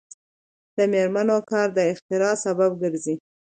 د 0.77 0.79
میرمنو 0.93 1.37
کار 1.51 1.67
د 1.77 1.79
اختراع 1.93 2.35
سبب 2.45 2.71
ګرځي. 2.81 3.15